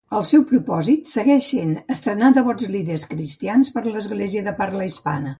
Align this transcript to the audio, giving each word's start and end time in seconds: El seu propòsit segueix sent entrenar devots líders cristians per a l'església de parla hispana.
El 0.17 0.23
seu 0.27 0.43
propòsit 0.51 1.09
segueix 1.09 1.49
sent 1.49 1.75
entrenar 1.95 2.29
devots 2.37 2.67
líders 2.75 3.03
cristians 3.11 3.69
per 3.75 3.83
a 3.83 3.93
l'església 3.97 4.43
de 4.49 4.55
parla 4.63 4.89
hispana. 4.93 5.29